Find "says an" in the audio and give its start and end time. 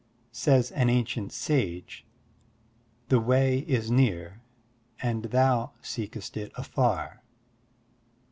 0.31-0.89